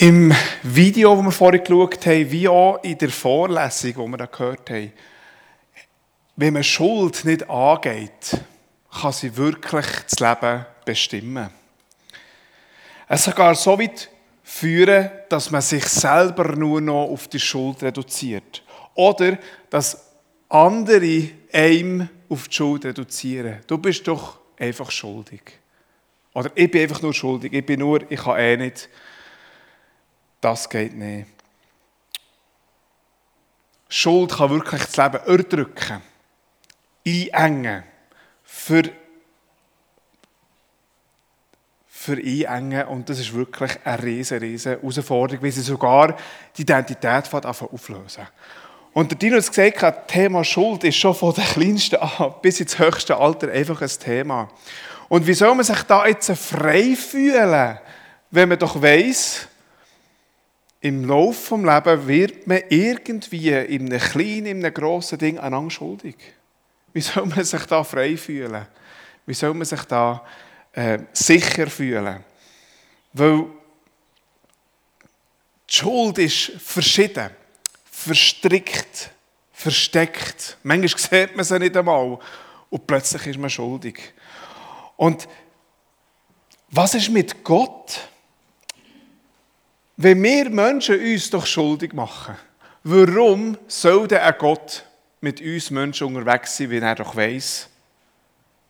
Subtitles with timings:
[0.00, 0.32] Im
[0.62, 4.70] Video, das wir vorhin geschaut haben, wie auch in der Vorlesung, die wir da gehört
[4.70, 4.92] haben,
[6.36, 8.38] wenn man Schuld nicht angeht,
[8.92, 11.50] kann sie wirklich das Leben bestimmen.
[13.08, 14.08] Es sogar so weit
[14.44, 18.62] führen, dass man sich selber nur noch auf die Schuld reduziert.
[18.94, 19.36] Oder
[19.68, 20.12] dass
[20.48, 23.62] andere einem auf die Schuld reduzieren.
[23.66, 25.42] Du bist doch einfach schuldig.
[26.34, 27.52] Oder ich bin einfach nur schuldig.
[27.52, 28.88] Ich bin nur, ich kann eh nicht
[30.40, 31.26] das geht nicht.
[33.88, 36.02] Schuld kann wirklich das Leben erdrücken,
[37.32, 37.84] einengen,
[38.44, 38.82] für,
[41.86, 42.86] für einengen.
[42.88, 46.16] Und das ist wirklich eine riesige, riesige Herausforderung, weil sie sogar
[46.56, 48.26] die Identität auflösen.
[48.92, 52.60] Und der Dino hat gesagt, das Thema Schuld ist schon von der kleinsten an bis
[52.60, 54.50] ins höchste Alter einfach ein Thema.
[55.08, 57.78] Und wie soll man sich da jetzt frei fühlen,
[58.30, 59.48] wenn man doch weiss,
[60.80, 65.70] im Laufe des Lebens wird man irgendwie in einem kleinen, in einem grossen Ding einander
[65.70, 66.16] schuldig.
[66.92, 68.66] Wie soll man sich da frei fühlen?
[69.26, 70.24] Wie soll man sich da
[70.72, 72.24] äh, sicher fühlen?
[73.12, 73.46] Weil
[75.68, 77.30] die Schuld ist verschieden,
[77.90, 79.10] verstrickt,
[79.52, 80.56] versteckt.
[80.62, 82.18] Manchmal sieht man sie nicht einmal
[82.70, 84.14] und plötzlich ist man schuldig.
[84.96, 85.28] Und
[86.70, 88.08] was ist mit Gott?
[90.00, 92.36] Wenn wir Menschen uns doch schuldig machen,
[92.84, 94.84] warum soll denn ein Gott
[95.20, 97.68] mit uns Menschen unterwegs sein, wenn er doch weiss,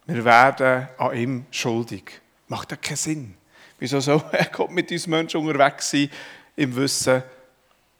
[0.06, 2.22] wir werden an ihm schuldig?
[2.46, 3.34] Macht das keinen Sinn.
[3.78, 6.08] Wieso soll ein Gott mit uns Menschen unterwegs sein,
[6.56, 7.22] im Wissen,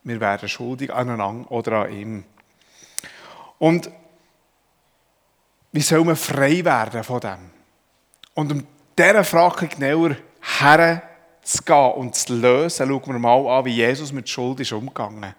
[0.04, 2.24] wir werden schuldig aneinander oder an ihm?
[3.58, 3.90] Und
[5.72, 7.50] wie soll man frei werden von dem?
[8.32, 8.66] Und um
[8.98, 10.16] dieser Frage genauer
[10.60, 11.02] her
[11.48, 15.34] zu gehen und zu lösen, schauen wir mal an, wie Jesus mit Schuld ist umgegangen.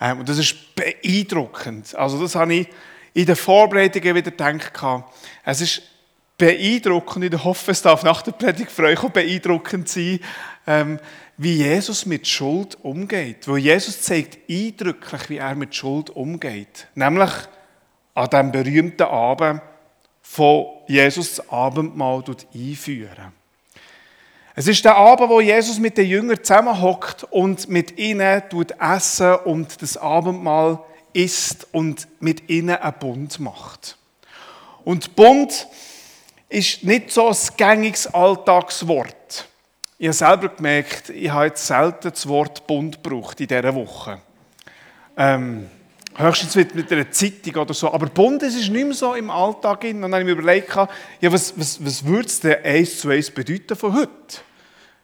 [0.00, 1.94] Ähm, und das ist beeindruckend.
[1.94, 2.68] Also das habe ich
[3.14, 4.72] in den Vorbereitungen wieder gedacht.
[5.44, 5.82] Es ist
[6.38, 10.20] beeindruckend, ich hoffe, es darf nach der Predigt für euch auch beeindruckend sein,
[10.66, 10.98] ähm,
[11.36, 13.48] wie Jesus mit Schuld umgeht.
[13.48, 16.86] Weil Jesus zeigt eindrücklich, wie er mit Schuld umgeht.
[16.94, 17.30] Nämlich
[18.14, 19.60] an dem berühmten Abend,
[20.22, 22.22] von Jesus das Abendmahl
[22.54, 23.41] einführen.
[24.54, 29.36] Es ist der Abend, wo Jesus mit den Jüngern zusammenhockt und mit ihnen tut essen
[29.36, 30.78] und das Abendmahl
[31.14, 33.96] isst und mit ihnen einen Bund macht.
[34.84, 35.66] Und Bund
[36.50, 39.48] ist nicht so ein gängiges Alltagswort.
[39.98, 44.20] Ich habe selber gemerkt, ich habe jetzt selten das Wort Bund gebraucht in dieser Woche.
[45.16, 45.70] Ähm,
[46.16, 47.92] höchstens mit einer Zeitung oder so.
[47.92, 49.84] Aber Bund ist nicht mehr so im Alltag.
[49.84, 50.74] Und dann habe ich mir überlegt,
[51.20, 54.10] ja, was, was, was würde es denn eins zu eins bedeuten von heute?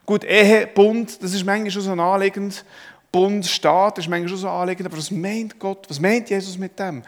[0.05, 2.65] Gut, Ehe, Bund, das ist manchmal schon so ein anliegend.
[3.13, 4.87] Bund, Staat, das ist manchmal schon so anliegend.
[4.87, 7.03] Aber was meint Gott, was meint Jesus mit dem?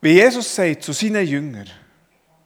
[0.00, 1.68] Wie Jesus sagt zu seinen Jüngern,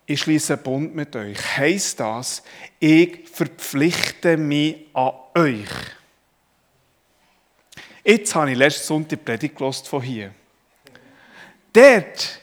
[0.07, 2.43] ich schließe einen Bund mit euch, heisst das,
[2.79, 5.69] ich verpflichte mich an euch.
[8.05, 10.33] Jetzt habe ich letzten Sonntag die Predigt von hier.
[11.79, 12.41] Dort,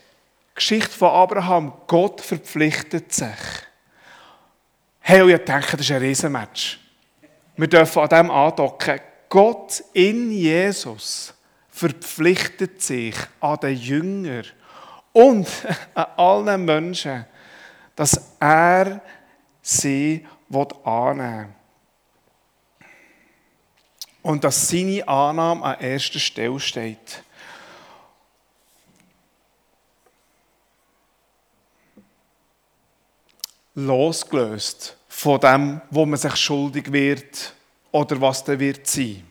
[0.53, 3.27] Geschichte von Abraham, Gott verpflichtet sich.
[5.01, 6.79] Hey, und ich denke, das ist ein Riesenmatch.
[7.57, 9.01] Wir dürfen an dem andocken.
[9.27, 11.33] Gott in Jesus
[11.67, 14.43] verpflichtet sich an den Jünger
[15.11, 15.49] und
[15.93, 17.25] an allen Menschen,
[17.93, 19.01] dass er
[19.61, 21.47] sie annehmen will.
[24.21, 27.21] Und dass seine Annahme an erster Stelle steht.
[33.75, 37.53] Losgelöst von dem, wo man sich schuldig wird
[37.91, 39.23] oder was da wird sein.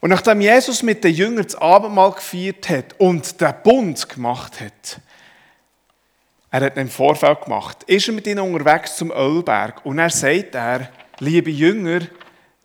[0.00, 5.00] Und nachdem Jesus mit den Jüngern das Abendmahl gefeiert hat und den Bund gemacht hat,
[6.50, 10.54] er hat einen Vorfeld gemacht, ist er mit ihnen unterwegs zum Ölberg und er sagt
[10.54, 12.00] er, liebe Jünger,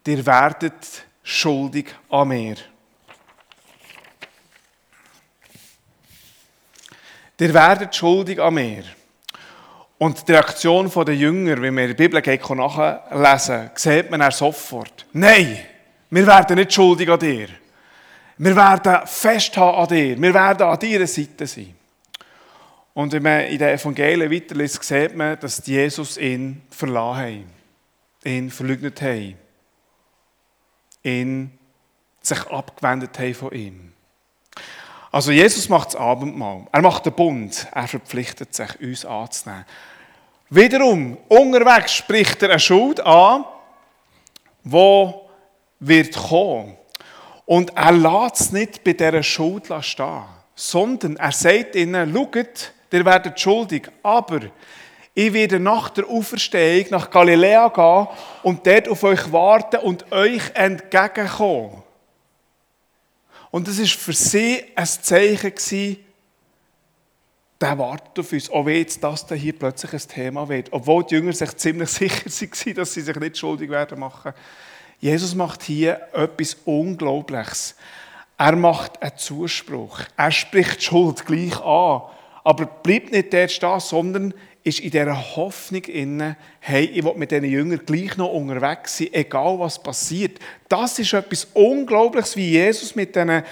[0.07, 2.55] ihr werdet schuldig an mir.
[7.39, 8.83] Ihr werdet schuldig an mir.
[9.97, 15.05] Und die Reaktion der Jünger, wenn wir der Bibel nachlesen, sieht man er sofort.
[15.13, 15.59] Nein,
[16.09, 17.47] wir werden nicht schuldig an dir.
[18.37, 20.21] Wir werden festhalten an dir.
[20.21, 21.75] Wir werden an deiner Seite sein.
[22.93, 27.45] Und wenn man in den Evangelien weiterliest, sieht man, dass Jesus ihn verlassen
[28.23, 28.25] hat.
[28.25, 29.35] Ihn verleugnet hat.
[31.03, 31.51] Ihn
[32.21, 33.93] sich abgewendet hat von ihm.
[35.13, 36.65] Also Jesus macht das Abendmahl.
[36.71, 37.67] Er macht den Bund.
[37.71, 39.63] Er verpflichtet sich, uns anzunehmen.
[40.49, 43.45] Wiederum, unterwegs spricht er eine Schuld an,
[44.63, 45.29] wo
[45.79, 46.75] wird kommen.
[47.45, 50.23] Und er lässt es nicht bei dieser Schuld stehen,
[50.55, 54.39] sondern er sagt ihnen, schaut, ihr werdet schuldig, aber
[55.13, 58.07] ich werde nach der Auferstehung nach Galiläa gehen
[58.41, 61.82] und dort auf euch warten und euch entgegenkommen.
[63.53, 65.97] Und das war für sie ein Zeichen,
[67.61, 70.73] der wartet auf uns, auch wenn das hier plötzlich ein Thema wird.
[70.73, 74.33] Obwohl die Jünger sich ziemlich sicher waren, dass sie sich nicht schuldig werden machen.
[74.99, 77.75] Jesus macht hier etwas Unglaubliches.
[78.39, 79.99] Er macht einen Zuspruch.
[80.17, 82.01] Er spricht die Schuld gleich an.
[82.43, 84.33] Aber bleibt nicht dort stehen, sondern
[84.63, 89.09] ist in dieser Hoffnung inne, hey, ich will mit diesen Jüngern gleich noch unterwegs sein,
[89.11, 90.39] egal was passiert.
[90.69, 93.43] Das ist etwas Unglaubliches, wie Jesus mit diesen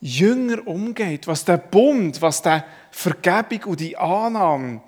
[0.00, 4.80] Jüngern umgeht, was der Bund, was der Vergebung und die Annahme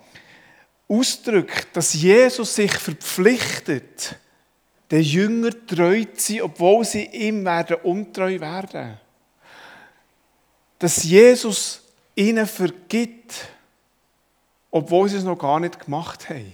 [0.87, 4.15] ausdrückt, dass Jesus sich verpflichtet,
[4.89, 8.97] den Jünger treu zu sein, obwohl sie ihm werden untreu werden.
[10.79, 11.83] Dass Jesus
[12.15, 13.47] ihnen vergibt,
[14.71, 16.53] obwohl sie es noch gar nicht gemacht haben.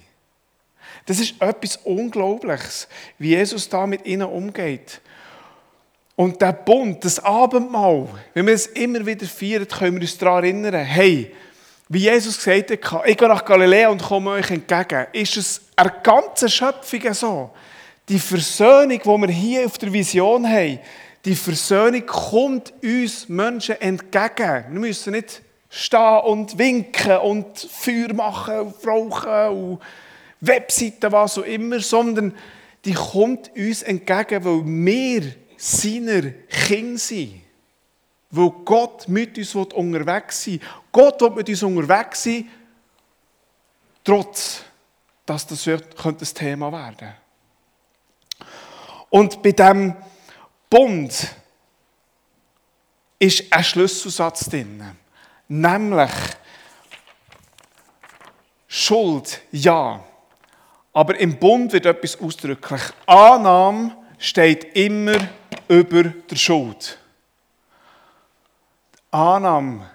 [1.06, 2.88] Das ist etwas Unglaubliches,
[3.18, 5.00] wie Jesus da mit ihnen umgeht.
[6.16, 10.44] Und der Bund, das Abendmahl, wenn wir es immer wieder feiern, können wir uns daran
[10.44, 11.32] erinnern, hey,
[11.88, 15.94] wie Jesus gesagt hat, ich gehe nach Galiläa und komme euch entgegen, ist es eine
[16.02, 17.50] ganze Schöpfung so.
[18.08, 20.80] Die Versöhnung, die wir hier auf der Vision haben,
[21.24, 24.64] die Versöhnung kommt uns Menschen entgegen.
[24.70, 29.80] Wir müssen nicht stehen und winken und Feuer machen und rauchen und
[30.40, 32.34] Webseiten, was auch immer, sondern
[32.84, 37.42] die kommt uns entgegen, weil wir seiner Kinder sind.
[38.30, 40.68] Weil Gott mit uns unterwegs sein will.
[40.92, 42.48] Gott will mit uns unterwegs sein,
[44.04, 44.62] trotz,
[45.26, 47.14] dass das könnte ein Thema werden
[49.10, 49.94] Und bei diesem
[50.70, 51.34] Bund
[53.18, 54.96] ist ein Schlüsselsatz drin.
[55.48, 56.10] Nämlich,
[58.66, 60.04] Schuld, ja.
[60.92, 62.82] Aber im Bund wird etwas ausdrücklich.
[63.06, 65.16] Annahme steht immer
[65.68, 66.98] über der Schuld.
[69.10, 69.88] Annahme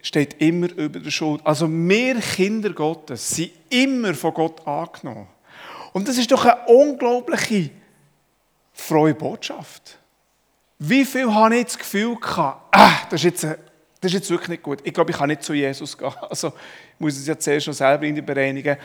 [0.00, 1.44] steht immer über der Schuld.
[1.44, 5.28] Also wir Kinder Gottes sind immer von Gott angenommen.
[5.92, 7.70] Und das ist doch eine unglaubliche
[8.72, 9.98] frohe Botschaft.
[10.78, 13.58] Wie viel habe ich das Gefühl gehabt, ah, das ist jetzt eine
[14.00, 14.80] das ist jetzt wirklich nicht gut.
[14.82, 16.12] Ich glaube, ich kann nicht zu Jesus gehen.
[16.22, 18.76] Also, ich muss es ja zuerst schon selber in die bereinigen.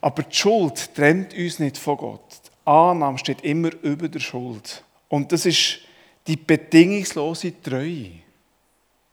[0.00, 2.40] Aber die Schuld trennt uns nicht von Gott.
[2.44, 4.82] Die Annahme steht immer über der Schuld.
[5.08, 5.78] Und das ist
[6.26, 8.10] die bedingungslose Treue,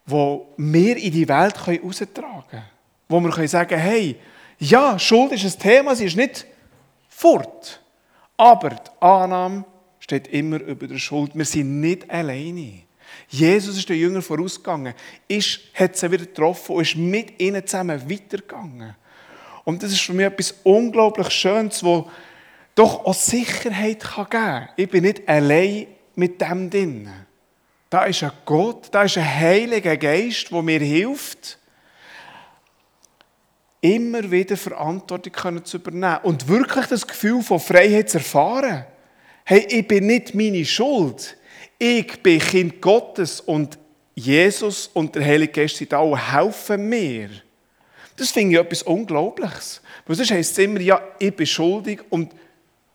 [0.06, 2.64] die wir in die Welt heraustragen können.
[3.08, 4.16] Wo wir sagen können, hey,
[4.60, 6.46] ja, Schuld ist ein Thema, sie ist nicht
[7.08, 7.82] fort.
[8.36, 9.66] Aber die Annahme
[10.00, 11.32] steht immer über der Schuld.
[11.34, 12.84] Wir sind nicht alleine.
[13.28, 14.94] Jesus ist den Jüngern vorausgegangen,
[15.28, 18.96] ist, hat sie wieder getroffen und ist mit ihnen zusammen weitergegangen.
[19.64, 22.10] Und das ist für mich etwas unglaublich Schönes, wo
[22.76, 24.70] doch auch Sicherheit geben kann.
[24.76, 27.10] Ich bin nicht allein mit dem drin.
[27.90, 31.58] Da ist ein Gott, da ist ein Heiliger Geist, der mir hilft,
[33.82, 38.86] immer wieder Verantwortung zu übernehmen und wirklich das Gefühl von Freiheit zu erfahren.
[39.46, 41.38] Hey, ich bin nicht meine Schuld.
[41.82, 43.80] Ich bin Kind Gottes und
[44.14, 47.30] Jesus und der Heilige Geist sind und helfen mir.
[48.18, 49.82] Das finde ich etwas Unglaubliches.
[50.06, 52.34] Weil sonst heisst es immer, ja, ich bin schuldig und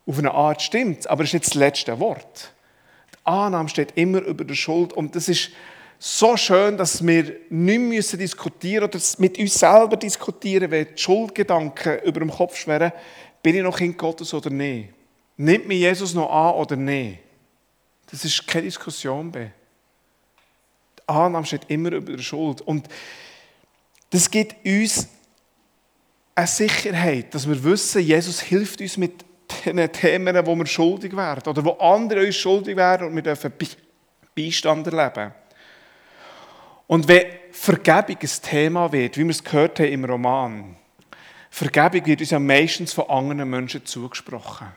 [0.07, 2.53] auf eine Art stimmt es, aber es ist nicht das letzte Wort.
[3.11, 5.49] Die Annahme steht immer über der Schuld und das ist
[5.99, 12.01] so schön, dass wir nicht müssen diskutieren oder mit uns selber diskutieren, wenn die Schuldgedanken
[12.01, 12.93] über dem Kopf schweren,
[13.43, 14.91] bin ich noch Kind Gottes oder nicht?
[15.39, 17.21] Nimmt mir Jesus noch an oder nicht?
[18.15, 19.51] Das ist keine Diskussion mehr.
[20.99, 22.61] Die Annahme steht immer über der Schuld.
[22.61, 22.87] Und
[24.11, 25.09] das gibt uns
[26.33, 29.25] eine Sicherheit, dass wir wissen, Jesus hilft uns mit
[29.65, 33.53] den Themen, wo wir schuldig werden oder wo andere uns schuldig werden und wir dürfen
[34.37, 35.35] Beistand erleben.
[36.87, 40.77] Und wenn Vergebung ein Thema wird, wie wir es gehört haben im Roman,
[41.51, 44.69] Vergebung wird uns ja meistens von anderen Menschen zugesprochen.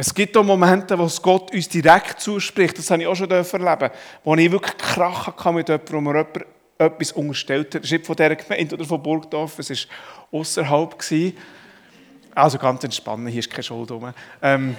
[0.00, 2.78] Es gibt auch Momente, wo es Gott uns direkt zuspricht.
[2.78, 3.90] Das habe ich auch schon erleben
[4.22, 6.46] wo ich wirklich krachen kann mit jemandem, wo mir jemand
[6.78, 7.82] etwas unterstellt hat.
[7.82, 10.94] Das ist nicht von dieser Gemeinde oder von Burgdorf, es war außerhalb.
[12.32, 14.12] Also ganz entspannt, hier ist keine Schuld rum.
[14.40, 14.76] Ähm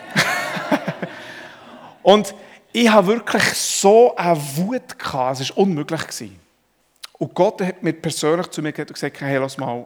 [2.01, 2.33] und
[2.71, 6.31] ich habe wirklich so eine Wut gehabt, es war unmöglich.
[7.17, 9.85] Und Gott hat mir persönlich zu mir gesagt, hey, lass mal,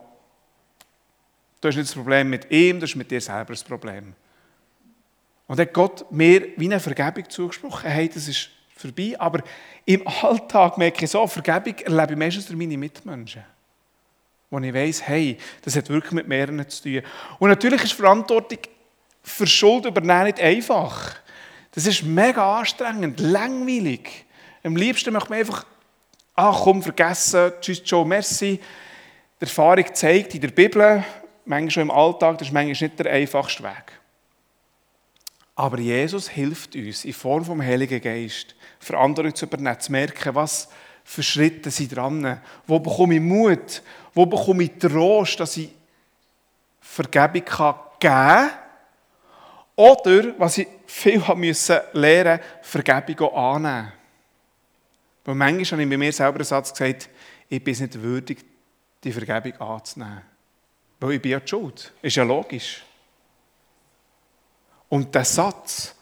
[1.59, 4.13] du hast nicht das Problem mit ihm, das ist mit dir selber das Problem.
[5.53, 7.87] Und hat Gott mir wie eine Vergebung zugesprochen.
[7.87, 9.13] Hey, das ist vorbei.
[9.19, 9.43] Aber
[9.85, 13.43] im Alltag merke ich so, Vergebung erlebe ich meistens durch meine Mitmenschen.
[14.49, 17.03] Wo ich weiss, hey, das hat wirklich mit mehreren zu tun.
[17.37, 18.57] Und natürlich ist Verantwortung
[19.21, 21.17] für Schuld übernehmen nicht einfach.
[21.69, 24.25] Das ist mega anstrengend, langweilig.
[24.63, 25.67] Am liebsten möchte man einfach,
[26.33, 28.59] ach komm, vergessen, tschüss, Joe, merci.
[29.39, 31.03] Die Erfahrung zeigt in der Bibel,
[31.45, 33.99] manchmal schon im Alltag, das ist manchmal nicht der einfachste Weg.
[35.55, 40.67] Aber Jesus hilft uns in Form vom Heiligen Geist, Verantwortung zu übernehmen, zu merken, was
[41.03, 43.83] für Schritte sind dran, wo bekomme ich Mut,
[44.13, 45.69] wo bekomme ich Trost, dass ich
[46.79, 48.49] Vergebung geben kann
[49.75, 51.21] oder, was ich viel
[51.93, 53.91] lernen, Vergebung auch annehmen.
[55.25, 57.09] Weil manchmal habe ich bei mir selber einen Satz gesagt,
[57.49, 58.43] ich bin nicht würdig,
[59.03, 60.21] die Vergebung anzunehmen.
[60.99, 61.91] Weil ich bin ja die Schuld.
[62.01, 62.83] Ist ja logisch.
[64.93, 65.95] Und der Satz,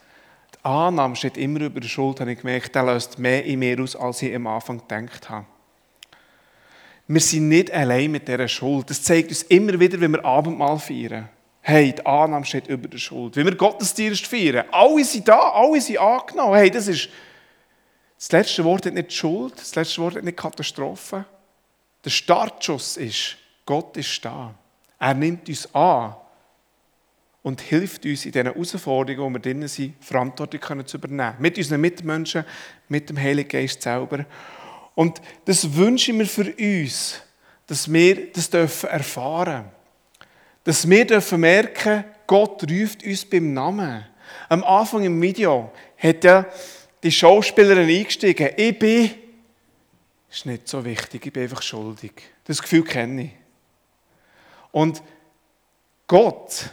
[0.54, 3.80] die Annahme steht immer über der Schuld, habe ich gemerkt, der löst mehr in mir
[3.80, 5.46] aus, als ich am Anfang gedacht habe.
[7.08, 8.90] Wir sind nicht allein mit dieser Schuld.
[8.90, 11.30] Das zeigt uns immer wieder, wenn wir Abendmahl feiern.
[11.62, 13.38] Hey, die Annahme steht über der Schuld.
[13.38, 16.56] Wenn wir Gottesdienst feiern, alle sind da, alle sind angenommen.
[16.56, 17.08] Hey, das ist,
[18.18, 21.24] das letzte Wort hat nicht Schuld, das letzte Wort hat nicht Katastrophe.
[22.04, 24.54] Der Startschuss ist, Gott ist da.
[25.00, 26.14] Er nimmt uns an
[27.44, 31.36] und hilft uns in diesen Herausforderungen, wo wir drinnen sind, Verantwortung zu übernehmen.
[31.40, 32.46] Mit unseren Mitmenschen,
[32.88, 34.26] mit dem Heiligen Geist selber.
[34.94, 37.22] Und das wünsche ich mir für uns,
[37.66, 39.82] dass wir das dürfen erfahren dürfen.
[40.64, 44.06] Dass wir dürfen merken, Gott ruft uns beim Namen.
[44.48, 46.46] Am Anfang im Video hat ja
[47.02, 48.50] die Schauspielerin eingestiegen.
[48.56, 49.12] Ich bin,
[50.30, 52.12] ist nicht so wichtig, ich bin einfach schuldig.
[52.46, 53.32] Das Gefühl kenne ich.
[54.72, 55.02] Und
[56.08, 56.70] Gott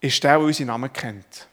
[0.00, 1.48] ist der, der unseren Namen kennt.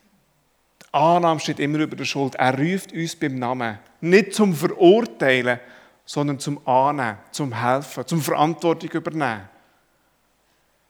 [0.81, 2.35] Die Annahme steht immer über der Schuld.
[2.35, 3.79] Er ruft uns beim Namen.
[4.01, 5.59] Nicht zum Verurteilen,
[6.05, 9.49] sondern zum Annehmen, zum Helfen, zum Verantwortung übernehmen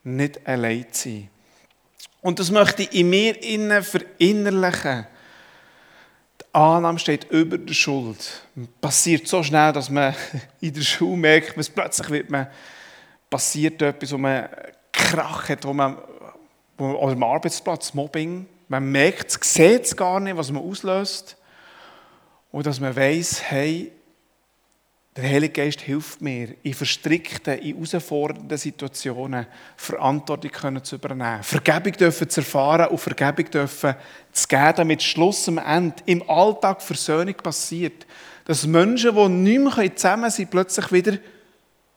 [0.07, 1.29] nicht allein sein.
[2.21, 5.05] Und das möchte ich in mir innen verinnerlichen.
[6.41, 8.17] Die Annahme steht über der Schuld.
[8.55, 10.15] Es passiert so schnell, dass man
[10.61, 12.47] in der Schule merkt, dass plötzlich wird man,
[13.29, 14.47] passiert etwas, wo man
[14.91, 15.97] Krach hat, wo man,
[16.77, 18.46] oder am Arbeitsplatz, Mobbing.
[18.67, 21.38] Man merkt es, sieht es gar nicht, was man auslöst.
[22.51, 23.91] Und dass man weiß, hey,
[25.17, 32.29] der Heilige Geist hilft mir, in verstrickten, in herausfordernden Situationen Verantwortung zu übernehmen, Vergebung dürfen
[32.29, 33.96] zu erfahren und Vergebung dürfen
[34.31, 38.05] zu geben, damit Schluss am Ende im Alltag Versöhnung passiert.
[38.46, 41.17] Dass Menschen, die nicht mehr zusammen sind, plötzlich wieder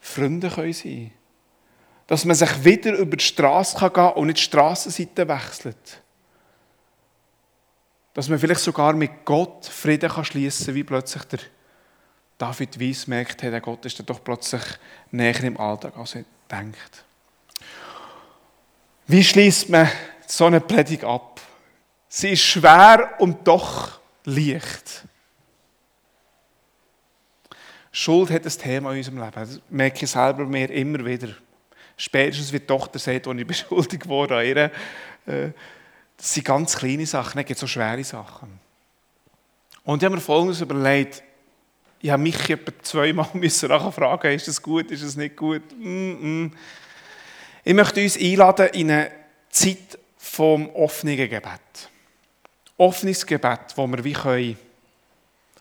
[0.00, 1.19] Freunde sein können.
[2.10, 6.02] Dass man sich wieder über die Straße gehen kann und nicht die Strassenseite wechselt.
[8.14, 11.38] Dass man vielleicht sogar mit Gott Frieden schließen kann, wie plötzlich der
[12.36, 14.62] David Weiss merkt, hey, der Gott ist doch plötzlich
[15.12, 17.04] näher im Alltag, als er denkt.
[19.06, 19.88] Wie schließt man
[20.26, 21.40] so eine Predigt ab?
[22.08, 25.04] Sie ist schwer und doch leicht.
[27.92, 29.32] Schuld hat ein Thema in unserem Leben.
[29.32, 31.28] Das merke ich selber mir immer wieder.
[32.00, 34.56] Spätestens wie die Tochter sagt, als ich beschuldigt wurde an ihr.
[34.56, 35.50] Äh,
[36.16, 38.58] das sind ganz kleine Sachen, gibt so schwere Sachen.
[39.84, 41.22] Und ich habe mir Folgendes überlegt
[42.02, 45.62] ich habe mich etwa zweimal müssen nachher fragen, ist das gut, ist das nicht gut?
[45.78, 46.50] Mm -mm.
[47.62, 49.10] Ich möchte uns einladen in eine
[49.50, 51.60] Zeit vom offenen Gebet.
[52.78, 54.58] Offenes Gebet, wo wir wie können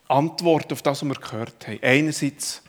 [0.08, 1.80] antworten auf das, was wir gehört haben.
[1.82, 2.64] Einerseits,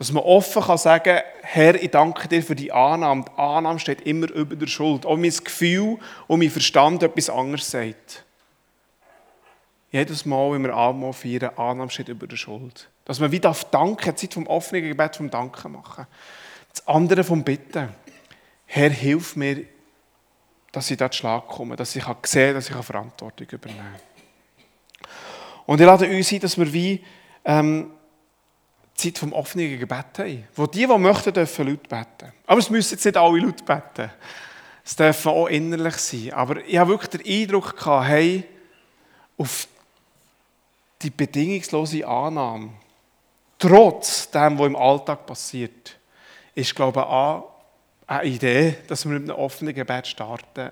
[0.00, 3.26] dass man offen kann sagen, Herr, ich danke dir für die Annahme.
[3.26, 5.04] Die Annahme steht immer über der Schuld.
[5.04, 8.24] Auch mein Gefühl und mein Verstand etwas anderes sagt.
[9.92, 12.88] Jedes Mal, wenn wir Abendmahl feiern, Annahme steht über der Schuld.
[13.04, 16.06] Dass man wieder auf Danken, Zeit vom offenen Gebet vom Danken machen.
[16.72, 17.90] Das andere vom Bitten.
[18.64, 19.66] Herr, hilf mir,
[20.72, 25.10] dass ich da zu Schlag komme, dass ich sehen dass ich Verantwortung übernehmen kann.
[25.66, 27.04] Und ich lade uns ein, dass wir wie
[27.44, 27.90] ähm,
[29.00, 30.48] Zeit vom offenen Gebet haben.
[30.54, 32.32] Wo die, die möchten, dürfen laut beten.
[32.46, 34.10] Aber es müssen jetzt nicht alle laut beten.
[34.84, 36.32] Es dürfen auch innerlich sein.
[36.32, 38.44] Aber ich habe wirklich den Eindruck gehabt, hey,
[39.36, 39.68] auf
[41.02, 42.70] die bedingungslose Annahme
[43.60, 45.98] trotz dem, was im Alltag passiert,
[46.54, 50.70] ist, glaube ich, eine Idee, dass wir mit einem offenen Gebet starten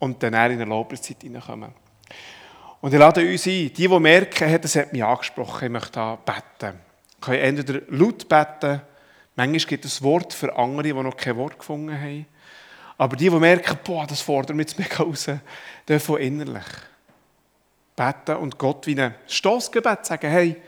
[0.00, 1.72] und dann in eine Lobpreiszeit hineinkommen.
[2.80, 6.85] Und ich lade uns ein, die, die merken, das hat mich angesprochen, ich möchte beten.
[7.20, 8.82] Können entweder laut beten,
[9.34, 12.26] manchmal gibt es Wort für andere, die noch kein Wort gefunden haben.
[12.98, 15.28] Aber die, die merken, boah, das fordert mich jetzt mega raus,
[15.88, 16.64] dürfen innerlich.
[17.96, 20.62] beten und Gott wie ein Stoßgebet sagen, hey,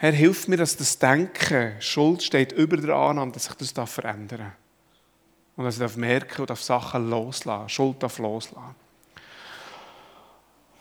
[0.00, 4.38] Herr, hilf mir, dass das Denken, Schuld steht über der Annahme, dass sich das verändern
[4.38, 4.52] darf.
[5.56, 8.76] Und dass ich merken und auf Sachen loslassen, Schuld darf loslassen.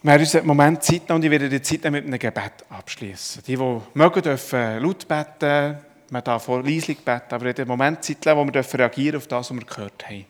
[0.07, 3.43] Wir haben uns einen Moment Zeit und ich werde die Zeit mit einem Gebet abschließen.
[3.45, 8.05] Die, die mögen, dürfen laut beten, man darf auch leislich beten, aber in dem Moment
[8.05, 10.25] Zeit wo wir reagieren auf das, was wir gehört haben.